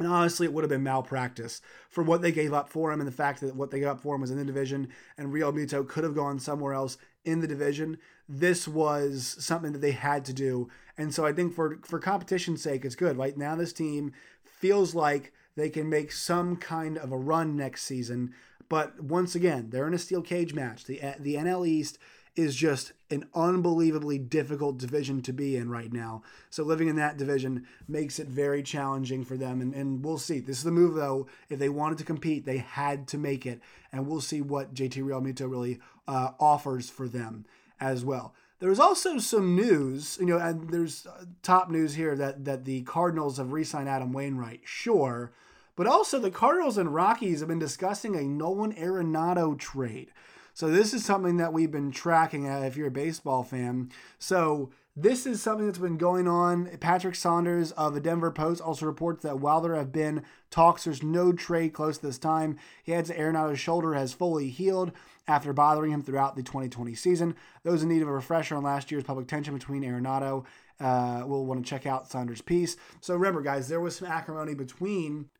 and 0.00 0.08
honestly, 0.08 0.46
it 0.46 0.52
would 0.54 0.64
have 0.64 0.70
been 0.70 0.82
malpractice 0.82 1.60
for 1.90 2.02
what 2.02 2.22
they 2.22 2.32
gave 2.32 2.54
up 2.54 2.70
for 2.70 2.90
him 2.90 3.00
and 3.00 3.06
the 3.06 3.12
fact 3.12 3.40
that 3.42 3.54
what 3.54 3.70
they 3.70 3.80
got 3.80 3.90
up 3.92 4.00
for 4.00 4.14
him 4.14 4.22
was 4.22 4.30
in 4.30 4.38
the 4.38 4.44
division 4.44 4.88
and 5.18 5.28
Realmuto 5.28 5.86
could 5.86 6.04
have 6.04 6.14
gone 6.14 6.40
somewhere 6.40 6.72
else 6.72 6.96
in 7.22 7.40
the 7.40 7.46
division, 7.46 7.98
this 8.26 8.66
was 8.66 9.36
something 9.38 9.72
that 9.72 9.82
they 9.82 9.92
had 9.92 10.24
to 10.24 10.32
do. 10.32 10.70
And 10.96 11.14
so 11.14 11.26
I 11.26 11.34
think 11.34 11.54
for 11.54 11.78
for 11.82 11.98
competition's 11.98 12.62
sake, 12.62 12.84
it's 12.84 12.94
good. 12.94 13.18
Right 13.18 13.36
now, 13.36 13.54
this 13.56 13.74
team 13.74 14.12
feels 14.42 14.94
like 14.94 15.34
they 15.54 15.68
can 15.68 15.90
make 15.90 16.12
some 16.12 16.56
kind 16.56 16.96
of 16.96 17.12
a 17.12 17.18
run 17.18 17.54
next 17.54 17.82
season. 17.82 18.32
But 18.70 19.02
once 19.02 19.34
again, 19.34 19.68
they're 19.68 19.86
in 19.86 19.94
a 19.94 19.98
steel 19.98 20.22
cage 20.22 20.54
match. 20.54 20.84
The 20.84 21.00
the 21.18 21.34
NL 21.34 21.68
East 21.68 21.98
is 22.36 22.54
just 22.54 22.92
an 23.10 23.28
unbelievably 23.34 24.18
difficult 24.18 24.78
division 24.78 25.20
to 25.22 25.32
be 25.32 25.56
in 25.56 25.68
right 25.68 25.92
now. 25.92 26.22
So 26.48 26.62
living 26.62 26.88
in 26.88 26.96
that 26.96 27.16
division 27.16 27.66
makes 27.88 28.18
it 28.18 28.28
very 28.28 28.62
challenging 28.62 29.24
for 29.24 29.36
them. 29.36 29.60
And, 29.60 29.74
and 29.74 30.04
we'll 30.04 30.18
see. 30.18 30.40
This 30.40 30.58
is 30.58 30.64
the 30.64 30.70
move, 30.70 30.94
though. 30.94 31.26
If 31.48 31.58
they 31.58 31.68
wanted 31.68 31.98
to 31.98 32.04
compete, 32.04 32.44
they 32.44 32.58
had 32.58 33.08
to 33.08 33.18
make 33.18 33.46
it. 33.46 33.60
And 33.92 34.06
we'll 34.06 34.20
see 34.20 34.40
what 34.40 34.74
JT 34.74 35.02
Realmuto 35.02 35.50
really 35.50 35.80
uh, 36.06 36.30
offers 36.38 36.88
for 36.88 37.08
them 37.08 37.46
as 37.80 38.04
well. 38.04 38.34
There's 38.60 38.78
also 38.78 39.18
some 39.18 39.56
news, 39.56 40.18
you 40.20 40.26
know, 40.26 40.38
and 40.38 40.70
there's 40.70 41.06
uh, 41.06 41.24
top 41.42 41.70
news 41.70 41.94
here 41.94 42.14
that 42.16 42.44
that 42.44 42.66
the 42.66 42.82
Cardinals 42.82 43.38
have 43.38 43.52
re-signed 43.52 43.88
Adam 43.88 44.12
Wainwright, 44.12 44.60
sure, 44.64 45.32
but 45.76 45.86
also 45.86 46.18
the 46.18 46.30
Cardinals 46.30 46.76
and 46.76 46.94
Rockies 46.94 47.40
have 47.40 47.48
been 47.48 47.58
discussing 47.58 48.14
a 48.14 48.22
Nolan 48.22 48.74
Arenado 48.74 49.58
trade. 49.58 50.12
So 50.60 50.68
this 50.68 50.92
is 50.92 51.06
something 51.06 51.38
that 51.38 51.54
we've 51.54 51.70
been 51.70 51.90
tracking 51.90 52.44
if 52.44 52.76
you're 52.76 52.88
a 52.88 52.90
baseball 52.90 53.42
fan. 53.42 53.90
So 54.18 54.68
this 54.94 55.24
is 55.24 55.40
something 55.40 55.64
that's 55.64 55.78
been 55.78 55.96
going 55.96 56.28
on. 56.28 56.66
Patrick 56.80 57.14
Saunders 57.14 57.72
of 57.72 57.94
the 57.94 58.00
Denver 58.00 58.30
Post 58.30 58.60
also 58.60 58.84
reports 58.84 59.22
that 59.22 59.38
while 59.38 59.62
there 59.62 59.74
have 59.74 59.90
been 59.90 60.22
talks, 60.50 60.84
there's 60.84 61.02
no 61.02 61.32
trade 61.32 61.72
close 61.72 61.96
this 61.96 62.18
time. 62.18 62.58
He 62.82 62.92
adds 62.92 63.08
that 63.08 63.16
Arenado's 63.16 63.58
shoulder 63.58 63.94
has 63.94 64.12
fully 64.12 64.50
healed 64.50 64.92
after 65.26 65.54
bothering 65.54 65.92
him 65.92 66.02
throughout 66.02 66.36
the 66.36 66.42
2020 66.42 66.94
season. 66.94 67.36
Those 67.62 67.82
in 67.82 67.88
need 67.88 68.02
of 68.02 68.08
a 68.08 68.12
refresher 68.12 68.54
on 68.54 68.62
last 68.62 68.90
year's 68.90 69.04
public 69.04 69.28
tension 69.28 69.54
between 69.54 69.82
Arenado 69.82 70.44
uh, 70.78 71.24
will 71.26 71.46
want 71.46 71.64
to 71.64 71.70
check 71.70 71.86
out 71.86 72.10
Saunders' 72.10 72.42
piece. 72.42 72.76
So 73.00 73.14
remember, 73.14 73.40
guys, 73.40 73.68
there 73.68 73.80
was 73.80 73.96
some 73.96 74.08
acrimony 74.08 74.52
between 74.52 75.30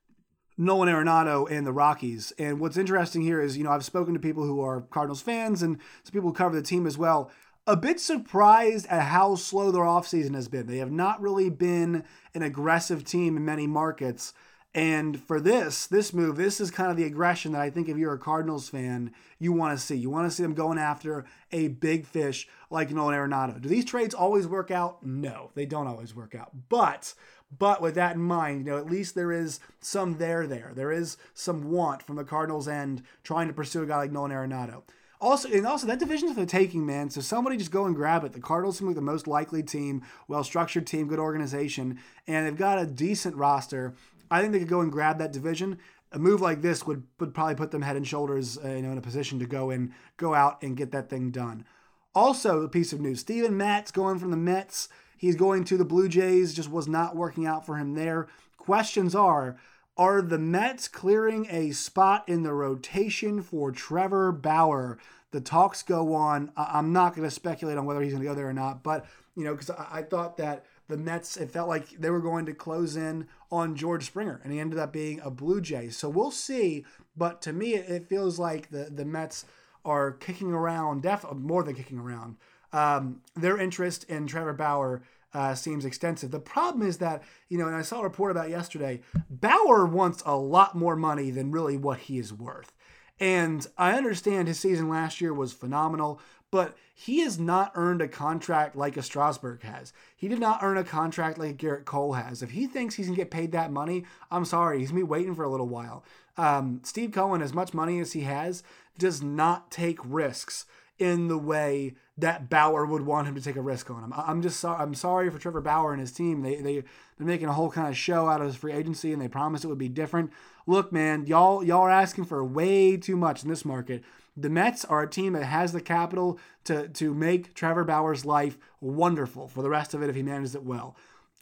Nolan 0.60 0.90
Arenado 0.90 1.50
and 1.50 1.66
the 1.66 1.72
Rockies. 1.72 2.34
And 2.38 2.60
what's 2.60 2.76
interesting 2.76 3.22
here 3.22 3.40
is, 3.40 3.56
you 3.56 3.64
know, 3.64 3.70
I've 3.70 3.84
spoken 3.84 4.12
to 4.12 4.20
people 4.20 4.44
who 4.44 4.60
are 4.60 4.82
Cardinals 4.82 5.22
fans 5.22 5.62
and 5.62 5.78
some 6.04 6.12
people 6.12 6.28
who 6.28 6.34
cover 6.34 6.54
the 6.54 6.60
team 6.60 6.86
as 6.86 6.98
well. 6.98 7.30
A 7.66 7.76
bit 7.76 7.98
surprised 7.98 8.86
at 8.88 9.04
how 9.04 9.36
slow 9.36 9.70
their 9.70 9.84
offseason 9.84 10.34
has 10.34 10.48
been. 10.48 10.66
They 10.66 10.76
have 10.76 10.92
not 10.92 11.20
really 11.22 11.48
been 11.48 12.04
an 12.34 12.42
aggressive 12.42 13.04
team 13.04 13.38
in 13.38 13.44
many 13.44 13.66
markets. 13.66 14.34
And 14.74 15.18
for 15.18 15.40
this, 15.40 15.86
this 15.86 16.12
move, 16.12 16.36
this 16.36 16.60
is 16.60 16.70
kind 16.70 16.90
of 16.90 16.96
the 16.96 17.04
aggression 17.04 17.52
that 17.52 17.62
I 17.62 17.70
think 17.70 17.88
if 17.88 17.96
you're 17.96 18.12
a 18.12 18.18
Cardinals 18.18 18.68
fan, 18.68 19.12
you 19.38 19.52
want 19.52 19.76
to 19.76 19.84
see. 19.84 19.96
You 19.96 20.10
want 20.10 20.30
to 20.30 20.34
see 20.34 20.42
them 20.42 20.54
going 20.54 20.78
after 20.78 21.24
a 21.52 21.68
big 21.68 22.06
fish 22.06 22.46
like 22.68 22.90
Nolan 22.90 23.16
Arenado. 23.16 23.60
Do 23.60 23.68
these 23.68 23.86
trades 23.86 24.14
always 24.14 24.46
work 24.46 24.70
out? 24.70 25.04
No, 25.04 25.50
they 25.54 25.64
don't 25.64 25.88
always 25.88 26.14
work 26.14 26.34
out. 26.34 26.50
But 26.68 27.14
but 27.56 27.82
with 27.82 27.94
that 27.96 28.14
in 28.14 28.22
mind, 28.22 28.64
you 28.64 28.72
know, 28.72 28.78
at 28.78 28.90
least 28.90 29.14
there 29.14 29.32
is 29.32 29.60
some 29.80 30.18
there 30.18 30.46
there. 30.46 30.72
There 30.74 30.92
is 30.92 31.16
some 31.34 31.70
want 31.70 32.02
from 32.02 32.16
the 32.16 32.24
Cardinals 32.24 32.68
end 32.68 33.02
trying 33.24 33.48
to 33.48 33.54
pursue 33.54 33.82
a 33.82 33.86
guy 33.86 33.96
like 33.96 34.12
Nolan 34.12 34.30
Arenado. 34.30 34.82
Also, 35.20 35.50
and 35.50 35.66
also 35.66 35.86
that 35.86 35.98
division's 35.98 36.32
for 36.32 36.40
the 36.40 36.46
taking, 36.46 36.86
man. 36.86 37.10
So 37.10 37.20
somebody 37.20 37.58
just 37.58 37.70
go 37.70 37.84
and 37.84 37.94
grab 37.94 38.24
it. 38.24 38.32
The 38.32 38.40
Cardinals 38.40 38.78
seem 38.78 38.86
like 38.86 38.96
the 38.96 39.02
most 39.02 39.26
likely 39.26 39.62
team, 39.62 40.02
well 40.28 40.42
structured 40.42 40.86
team, 40.86 41.08
good 41.08 41.18
organization, 41.18 41.98
and 42.26 42.46
they've 42.46 42.56
got 42.56 42.78
a 42.78 42.86
decent 42.86 43.36
roster. 43.36 43.94
I 44.30 44.40
think 44.40 44.52
they 44.52 44.60
could 44.60 44.68
go 44.68 44.80
and 44.80 44.90
grab 44.90 45.18
that 45.18 45.32
division. 45.32 45.78
A 46.12 46.18
move 46.18 46.40
like 46.40 46.62
this 46.62 46.86
would 46.86 47.02
would 47.18 47.34
probably 47.34 47.54
put 47.54 47.70
them 47.70 47.82
head 47.82 47.96
and 47.96 48.06
shoulders, 48.06 48.58
uh, 48.64 48.68
you 48.68 48.82
know, 48.82 48.92
in 48.92 48.98
a 48.98 49.02
position 49.02 49.38
to 49.40 49.46
go 49.46 49.70
and 49.70 49.92
go 50.16 50.34
out 50.34 50.62
and 50.62 50.76
get 50.76 50.92
that 50.92 51.10
thing 51.10 51.30
done. 51.30 51.66
Also, 52.14 52.62
a 52.62 52.68
piece 52.68 52.94
of 52.94 53.00
news: 53.00 53.20
Steven 53.20 53.56
Matz 53.56 53.90
going 53.90 54.18
from 54.18 54.30
the 54.30 54.36
Mets 54.38 54.88
He's 55.20 55.36
going 55.36 55.64
to 55.64 55.76
the 55.76 55.84
Blue 55.84 56.08
Jays, 56.08 56.54
just 56.54 56.70
was 56.70 56.88
not 56.88 57.14
working 57.14 57.44
out 57.44 57.66
for 57.66 57.76
him 57.76 57.92
there. 57.92 58.26
Questions 58.56 59.14
are 59.14 59.58
Are 59.98 60.22
the 60.22 60.38
Mets 60.38 60.88
clearing 60.88 61.46
a 61.50 61.72
spot 61.72 62.26
in 62.26 62.42
the 62.42 62.54
rotation 62.54 63.42
for 63.42 63.70
Trevor 63.70 64.32
Bauer? 64.32 64.96
The 65.30 65.42
talks 65.42 65.82
go 65.82 66.14
on. 66.14 66.52
I'm 66.56 66.94
not 66.94 67.14
going 67.14 67.28
to 67.28 67.34
speculate 67.34 67.76
on 67.76 67.84
whether 67.84 68.00
he's 68.00 68.14
going 68.14 68.22
to 68.22 68.28
go 68.30 68.34
there 68.34 68.48
or 68.48 68.54
not, 68.54 68.82
but, 68.82 69.04
you 69.36 69.44
know, 69.44 69.54
because 69.54 69.68
I 69.68 70.02
thought 70.02 70.38
that 70.38 70.64
the 70.88 70.96
Mets, 70.96 71.36
it 71.36 71.50
felt 71.50 71.68
like 71.68 71.90
they 71.90 72.08
were 72.08 72.22
going 72.22 72.46
to 72.46 72.54
close 72.54 72.96
in 72.96 73.28
on 73.52 73.76
George 73.76 74.06
Springer, 74.06 74.40
and 74.42 74.54
he 74.54 74.58
ended 74.58 74.78
up 74.78 74.90
being 74.90 75.20
a 75.20 75.30
Blue 75.30 75.60
Jay. 75.60 75.90
So 75.90 76.08
we'll 76.08 76.30
see. 76.30 76.86
But 77.14 77.42
to 77.42 77.52
me, 77.52 77.74
it 77.74 78.08
feels 78.08 78.38
like 78.38 78.70
the, 78.70 78.84
the 78.90 79.04
Mets 79.04 79.44
are 79.84 80.12
kicking 80.12 80.52
around, 80.52 81.02
definitely 81.02 81.40
more 81.40 81.62
than 81.62 81.74
kicking 81.74 81.98
around, 81.98 82.36
um, 82.72 83.20
their 83.34 83.58
interest 83.58 84.04
in 84.04 84.26
Trevor 84.26 84.52
Bauer 84.52 85.02
uh, 85.32 85.54
seems 85.54 85.84
extensive. 85.84 86.30
The 86.30 86.40
problem 86.40 86.86
is 86.86 86.98
that, 86.98 87.22
you 87.48 87.58
know, 87.58 87.66
and 87.66 87.76
I 87.76 87.82
saw 87.82 88.00
a 88.00 88.04
report 88.04 88.30
about 88.30 88.50
yesterday, 88.50 89.00
Bauer 89.28 89.86
wants 89.86 90.22
a 90.26 90.36
lot 90.36 90.74
more 90.74 90.96
money 90.96 91.30
than 91.30 91.52
really 91.52 91.76
what 91.76 92.00
he 92.00 92.18
is 92.18 92.32
worth. 92.32 92.72
And 93.20 93.66
I 93.76 93.92
understand 93.92 94.48
his 94.48 94.58
season 94.58 94.88
last 94.88 95.20
year 95.20 95.34
was 95.34 95.52
phenomenal, 95.52 96.20
but 96.50 96.76
he 96.94 97.20
has 97.20 97.38
not 97.38 97.72
earned 97.74 98.02
a 98.02 98.08
contract 98.08 98.74
like 98.74 98.96
a 98.96 99.02
Strasburg 99.02 99.62
has. 99.62 99.92
He 100.16 100.26
did 100.26 100.40
not 100.40 100.62
earn 100.62 100.78
a 100.78 100.84
contract 100.84 101.38
like 101.38 101.58
Gerrit 101.58 101.84
Cole 101.84 102.14
has. 102.14 102.42
If 102.42 102.50
he 102.50 102.66
thinks 102.66 102.94
he's 102.94 103.06
gonna 103.06 103.16
get 103.16 103.30
paid 103.30 103.52
that 103.52 103.70
money, 103.70 104.04
I'm 104.30 104.44
sorry, 104.44 104.80
he's 104.80 104.90
gonna 104.90 105.00
be 105.00 105.04
waiting 105.04 105.34
for 105.34 105.44
a 105.44 105.48
little 105.48 105.68
while. 105.68 106.02
Um, 106.36 106.80
Steve 106.82 107.12
Cohen, 107.12 107.42
as 107.42 107.52
much 107.52 107.74
money 107.74 108.00
as 108.00 108.12
he 108.12 108.22
has, 108.22 108.62
does 108.98 109.22
not 109.22 109.70
take 109.70 109.98
risks 110.02 110.66
in 111.00 111.28
the 111.28 111.38
way 111.38 111.94
that 112.18 112.50
Bauer 112.50 112.84
would 112.84 113.06
want 113.06 113.26
him 113.26 113.34
to 113.34 113.40
take 113.40 113.56
a 113.56 113.62
risk 113.62 113.90
on 113.90 114.04
him. 114.04 114.12
I'm 114.14 114.42
just 114.42 114.60
sorry. 114.60 114.80
I'm 114.80 114.94
sorry 114.94 115.30
for 115.30 115.38
Trevor 115.38 115.62
Bauer 115.62 115.92
and 115.92 116.00
his 116.00 116.12
team. 116.12 116.42
They 116.42 116.56
they 116.56 116.74
they're 116.74 117.26
making 117.26 117.48
a 117.48 117.54
whole 117.54 117.70
kind 117.70 117.88
of 117.88 117.96
show 117.96 118.28
out 118.28 118.40
of 118.40 118.46
his 118.46 118.56
free 118.56 118.72
agency, 118.72 119.12
and 119.12 119.20
they 119.20 119.26
promised 119.26 119.64
it 119.64 119.68
would 119.68 119.78
be 119.78 119.88
different. 119.88 120.30
Look, 120.66 120.92
man, 120.92 121.26
y'all 121.26 121.64
y'all 121.64 121.80
are 121.80 121.90
asking 121.90 122.26
for 122.26 122.44
way 122.44 122.98
too 122.98 123.16
much 123.16 123.42
in 123.42 123.48
this 123.48 123.64
market. 123.64 124.04
The 124.36 124.50
Mets 124.50 124.84
are 124.84 125.02
a 125.02 125.10
team 125.10 125.32
that 125.32 125.44
has 125.44 125.72
the 125.72 125.80
capital 125.80 126.38
to 126.64 126.88
to 126.88 127.14
make 127.14 127.54
Trevor 127.54 127.84
Bauer's 127.84 128.26
life 128.26 128.58
wonderful 128.80 129.48
for 129.48 129.62
the 129.62 129.70
rest 129.70 129.94
of 129.94 130.02
it 130.02 130.10
if 130.10 130.14
he 130.14 130.22
manages 130.22 130.54
it 130.54 130.62
well. 130.62 130.96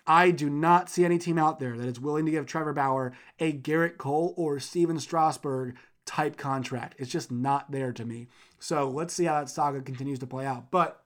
I 0.06 0.30
do 0.30 0.48
not 0.48 0.88
see 0.88 1.04
any 1.04 1.18
team 1.18 1.36
out 1.36 1.58
there 1.58 1.76
that 1.76 1.86
is 1.86 2.00
willing 2.00 2.24
to 2.24 2.30
give 2.30 2.46
Trevor 2.46 2.72
Bauer 2.72 3.12
a 3.40 3.52
Gerrit 3.52 3.98
Cole 3.98 4.32
or 4.38 4.58
Stephen 4.58 4.98
Strasburg 4.98 5.76
type 6.06 6.38
contract. 6.38 6.94
It's 6.98 7.10
just 7.10 7.30
not 7.30 7.70
there 7.70 7.92
to 7.92 8.04
me. 8.06 8.28
So 8.58 8.88
let's 8.88 9.14
see 9.14 9.24
how 9.24 9.40
that 9.40 9.48
saga 9.48 9.80
continues 9.80 10.18
to 10.20 10.26
play 10.26 10.46
out. 10.46 10.70
But 10.70 11.02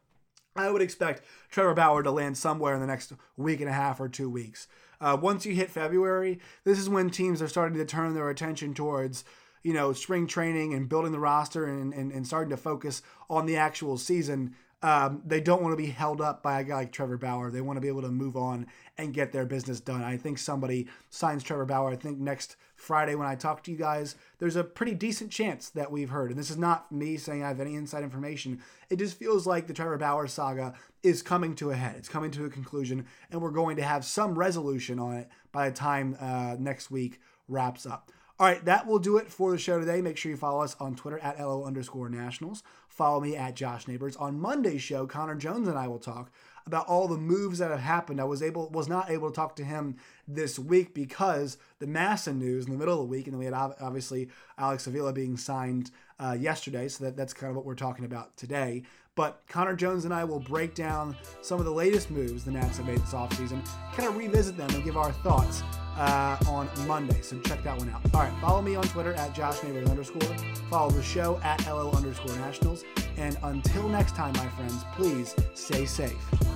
I 0.55 0.71
would 0.71 0.83
expect 0.83 1.23
Trevor 1.51 1.75
Bauer 1.75 2.03
to 2.03 2.11
land 2.11 2.37
somewhere 2.37 2.75
in 2.75 2.81
the 2.81 2.87
next 2.87 3.13
week 3.37 3.61
and 3.61 3.69
a 3.69 3.73
half 3.73 4.01
or 4.01 4.09
two 4.09 4.29
weeks. 4.29 4.69
Uh, 5.01 5.17
once 5.21 5.45
you 5.45 5.55
hit 5.55 5.71
February, 5.71 6.39
this 6.65 6.79
is 6.79 6.89
when 6.89 7.11
teams 7.11 7.43
are 7.43 7.49
starting 7.49 7.79
to 7.79 7.85
turn 7.85 8.15
their 8.15 8.31
attention 8.31 8.73
towards, 8.75 9.25
you 9.63 9.73
know, 9.73 9.93
spring 9.93 10.27
training 10.27 10.75
and 10.75 10.89
building 10.89 11.13
the 11.13 11.19
roster 11.19 11.67
and, 11.67 11.93
and, 11.93 12.13
and 12.13 12.27
starting 12.27 12.51
to 12.51 12.57
focus 12.57 13.03
on 13.29 13.47
the 13.47 13.57
actual 13.57 13.99
season. 13.99 14.55
Um, 14.83 15.23
they 15.25 15.41
don't 15.41 15.63
want 15.63 15.73
to 15.73 15.77
be 15.77 15.91
held 15.91 16.21
up 16.21 16.43
by 16.43 16.61
a 16.61 16.65
guy 16.65 16.75
like 16.75 16.93
Trevor 16.93 17.17
Bauer. 17.17 17.51
They 17.51 17.61
want 17.61 17.77
to 17.77 17.81
be 17.81 17.89
able 17.89 18.03
to 18.03 18.09
move 18.09 18.37
on 18.37 18.67
and 18.99 19.15
get 19.15 19.31
their 19.31 19.47
business 19.47 19.79
done. 19.79 20.03
I 20.03 20.17
think 20.17 20.39
somebody 20.39 20.89
signs 21.09 21.45
Trevor 21.45 21.67
Bauer. 21.67 21.91
I 21.91 21.97
think 21.97 22.19
next 22.19 22.57
Friday 22.75 23.15
when 23.15 23.29
I 23.29 23.37
talk 23.37 23.63
to 23.65 23.71
you 23.71 23.77
guys, 23.77 24.17
there's 24.39 24.57
a 24.57 24.65
pretty 24.65 24.95
decent 24.95 25.31
chance 25.31 25.69
that 25.71 25.93
we've 25.93 26.11
heard. 26.11 26.31
And 26.31 26.39
this 26.39 26.51
is 26.51 26.59
not 26.59 26.91
me 26.91 27.17
saying 27.17 27.45
I 27.45 27.49
have 27.49 27.61
any 27.61 27.77
inside 27.77 28.03
information. 28.03 28.61
It 28.91 28.97
just 28.97 29.17
feels 29.17 29.47
like 29.47 29.69
the 29.69 29.73
Trevor 29.73 29.99
Bauer 29.99 30.27
saga 30.27 30.75
is 31.05 31.23
coming 31.23 31.55
to 31.57 31.71
a 31.71 31.77
head. 31.77 31.95
It's 31.97 32.09
coming 32.09 32.33
to 32.33 32.45
a 32.45 32.51
conclusion, 32.51 33.07
and 33.31 33.41
we're 33.41 33.51
going 33.51 33.77
to 33.77 33.83
have 33.83 34.05
some 34.05 34.37
resolution 34.37 34.99
on 34.99 35.15
it 35.15 35.29
by 35.53 35.71
the 35.71 35.77
time 35.77 36.17
uh, 36.21 36.57
next 36.59 36.91
week 36.91 37.21
wraps 37.47 37.87
up. 37.87 38.11
All 38.41 38.49
right, 38.49 38.65
that 38.65 38.89
will 38.89 38.99
do 38.99 39.19
it 39.19 39.31
for 39.31 39.53
the 39.53 39.59
show 39.59 39.79
today. 39.79 40.01
Make 40.01 40.17
sure 40.17 40.31
you 40.31 40.37
follow 40.37 40.63
us 40.63 40.75
on 40.81 40.97
Twitter 40.97 41.19
at 41.21 41.39
LO 41.39 41.65
underscore 41.65 42.09
nationals. 42.09 42.65
Follow 42.93 43.21
me 43.21 43.35
at 43.35 43.57
Josh 43.57 43.89
Neighbors. 43.89 44.17
On 44.17 44.39
Monday's 44.39 44.83
show, 44.83 45.07
Connor 45.07 45.35
Jones 45.35 45.67
and 45.67 45.79
I 45.79 45.89
will 45.89 45.99
talk 45.99 46.31
about 46.67 46.87
all 46.87 47.09
the 47.09 47.17
moves 47.17 47.59
that 47.59 47.71
have 47.71 47.81
happened. 47.81 48.21
I 48.21 48.25
was 48.25 48.43
able 48.43 48.69
was 48.69 48.87
not 48.87 49.11
able 49.11 49.31
to 49.31 49.35
talk 49.35 49.57
to 49.57 49.65
him 49.65 49.97
this 50.29 50.59
week 50.59 50.93
because 50.93 51.57
the 51.79 51.87
MASN 51.87 52.37
news 52.37 52.67
in 52.67 52.71
the 52.71 52.77
middle 52.77 52.93
of 52.93 53.01
the 53.01 53.11
week, 53.11 53.27
and 53.27 53.33
then 53.33 53.39
we 53.39 53.47
had 53.47 53.55
obviously 53.55 54.29
Alex 54.59 54.87
Avila 54.87 55.15
being 55.15 55.39
signed 55.39 55.91
uh, 56.19 56.37
yesterday. 56.39 56.89
So 56.89 57.05
that, 57.05 57.17
that's 57.17 57.33
kind 57.33 57.51
of 57.51 57.57
what 57.57 57.65
we're 57.65 57.75
talking 57.75 58.05
about 58.05 58.37
today. 58.37 58.83
But 59.15 59.43
Connor 59.47 59.77
Jones 59.77 60.07
and 60.07 60.15
I 60.15 60.25
will 60.25 60.41
break 60.41 60.75
down 60.75 61.17
some 61.43 61.59
of 61.59 61.67
the 61.67 61.73
latest 61.73 62.11
moves 62.11 62.45
the 62.45 62.51
Nats 62.51 62.79
have 62.79 62.87
made 62.87 62.99
this 62.99 63.13
offseason, 63.13 63.63
kind 63.95 64.09
of 64.09 64.17
revisit 64.17 64.57
them 64.57 64.71
and 64.71 64.83
give 64.83 64.97
our 64.97 65.13
thoughts 65.13 65.63
uh, 65.99 66.39
on 66.49 66.69
Monday. 66.87 67.21
So 67.21 67.39
check 67.41 67.63
that 67.65 67.79
one 67.79 67.91
out. 67.91 68.01
All 68.15 68.23
right, 68.23 68.41
follow 68.41 68.63
me 68.63 68.75
on 68.75 68.85
Twitter 68.85 69.13
at 69.15 69.35
Josh 69.35 69.63
Neighbors 69.63 69.91
underscore. 69.91 70.23
Follow 70.71 70.91
the 70.91 71.03
show 71.03 71.39
at 71.43 71.65
LO 71.67 71.91
underscore 71.93 72.35
nationals. 72.37 72.85
And 73.19 73.37
until 73.43 73.89
next 73.89 74.15
time, 74.15 74.33
my 74.35 74.49
friends, 74.49 74.85
please 74.97 75.37
stay 75.55 75.85
safe. 75.85 76.52